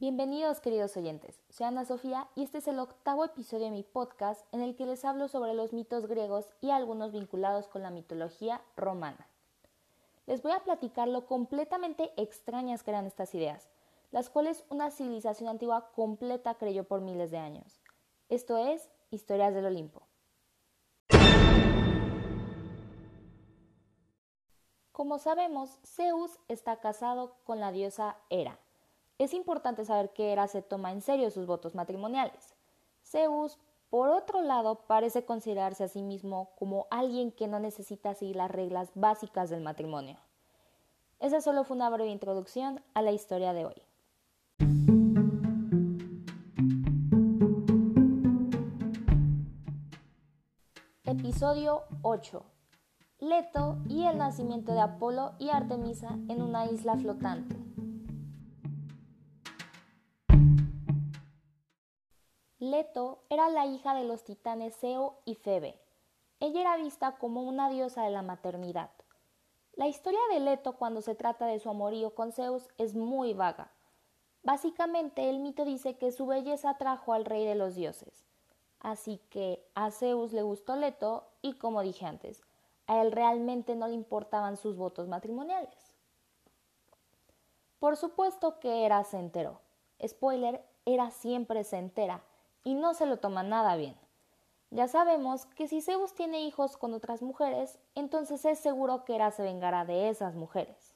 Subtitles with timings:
[0.00, 4.46] Bienvenidos queridos oyentes, soy Ana Sofía y este es el octavo episodio de mi podcast
[4.50, 8.62] en el que les hablo sobre los mitos griegos y algunos vinculados con la mitología
[8.78, 9.28] romana.
[10.24, 13.68] Les voy a platicar lo completamente extrañas que eran estas ideas,
[14.10, 17.82] las cuales una civilización antigua completa creyó por miles de años.
[18.30, 20.06] Esto es Historias del Olimpo.
[24.92, 28.58] Como sabemos, Zeus está casado con la diosa Hera
[29.20, 32.54] es importante saber que Hera se toma en serio sus votos matrimoniales.
[33.04, 33.58] Zeus,
[33.90, 38.50] por otro lado, parece considerarse a sí mismo como alguien que no necesita seguir las
[38.50, 40.16] reglas básicas del matrimonio.
[41.18, 43.82] Esa solo fue una breve introducción a la historia de hoy.
[51.04, 52.42] Episodio 8.
[53.18, 57.69] Leto y el nacimiento de Apolo y Artemisa en una isla flotante.
[62.70, 65.80] Leto era la hija de los titanes Zeo y Febe.
[66.38, 68.90] Ella era vista como una diosa de la maternidad.
[69.74, 73.72] La historia de Leto cuando se trata de su amorío con Zeus es muy vaga.
[74.44, 78.24] Básicamente el mito dice que su belleza atrajo al rey de los dioses.
[78.78, 82.40] Así que a Zeus le gustó Leto y como dije antes,
[82.86, 85.96] a él realmente no le importaban sus votos matrimoniales.
[87.80, 89.60] Por supuesto que era se enteró.
[90.06, 92.22] Spoiler, era siempre se entera
[92.64, 93.96] y no se lo toma nada bien.
[94.70, 99.32] Ya sabemos que si Zeus tiene hijos con otras mujeres, entonces es seguro que Hera
[99.32, 100.94] se vengará de esas mujeres.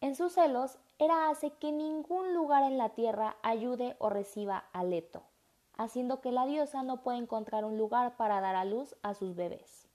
[0.00, 4.84] En sus celos, Hera hace que ningún lugar en la tierra ayude o reciba a
[4.84, 5.22] Leto,
[5.76, 9.34] haciendo que la diosa no pueda encontrar un lugar para dar a luz a sus
[9.34, 9.88] bebés.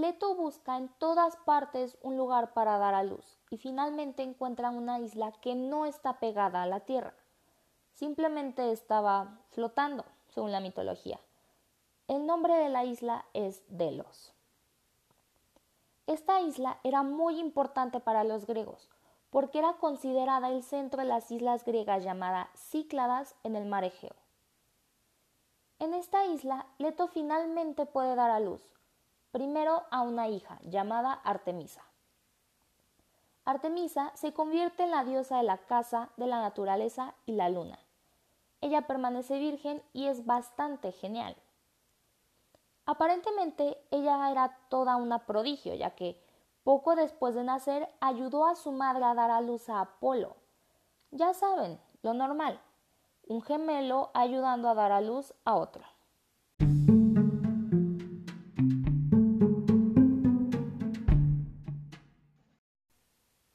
[0.00, 5.00] Leto busca en todas partes un lugar para dar a luz y finalmente encuentra una
[5.00, 7.14] isla que no está pegada a la tierra.
[7.94, 11.18] Simplemente estaba flotando, según la mitología.
[12.06, 14.32] El nombre de la isla es Delos.
[16.06, 18.88] Esta isla era muy importante para los griegos
[19.30, 24.14] porque era considerada el centro de las islas griegas llamadas Cícladas en el mar Egeo.
[25.80, 28.62] En esta isla, Leto finalmente puede dar a luz,
[29.30, 31.82] primero a una hija llamada Artemisa.
[33.44, 37.78] Artemisa se convierte en la diosa de la casa, de la naturaleza y la luna.
[38.60, 41.36] Ella permanece virgen y es bastante genial.
[42.84, 46.20] Aparentemente ella era toda una prodigio, ya que
[46.64, 50.36] poco después de nacer ayudó a su madre a dar a luz a Apolo.
[51.10, 52.60] Ya saben, lo normal,
[53.26, 55.84] un gemelo ayudando a dar a luz a otro.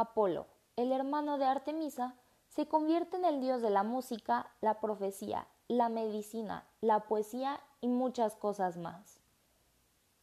[0.00, 0.46] Apolo,
[0.76, 2.14] el hermano de Artemisa,
[2.48, 7.88] se convierte en el dios de la música, la profecía, la medicina, la poesía y
[7.88, 9.20] muchas cosas más.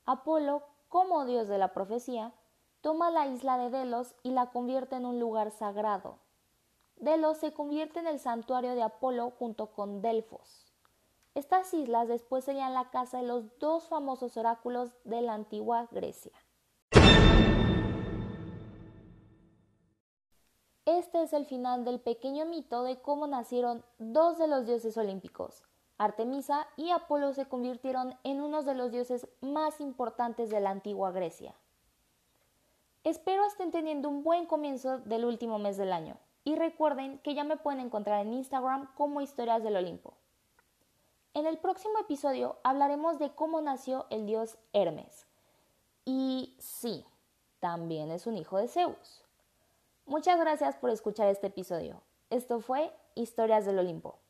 [0.05, 2.33] Apolo, como dios de la profecía,
[2.81, 6.17] toma la isla de Delos y la convierte en un lugar sagrado.
[6.95, 10.73] Delos se convierte en el santuario de Apolo junto con Delfos.
[11.35, 16.33] Estas islas después serían la casa de los dos famosos oráculos de la antigua Grecia.
[20.87, 25.61] Este es el final del pequeño mito de cómo nacieron dos de los dioses olímpicos.
[25.97, 31.11] Artemisa y Apolo se convirtieron en unos de los dioses más importantes de la antigua
[31.11, 31.53] Grecia.
[33.03, 36.15] Espero estén teniendo un buen comienzo del último mes del año
[36.45, 40.13] y recuerden que ya me pueden encontrar en Instagram como Historias del Olimpo.
[41.33, 45.27] En el próximo episodio hablaremos de cómo nació el dios Hermes.
[46.05, 47.03] Y sí,
[47.59, 49.26] también es un hijo de Zeus.
[50.07, 52.01] Muchas gracias por escuchar este episodio.
[52.29, 54.21] Esto fue Historias del Olimpo.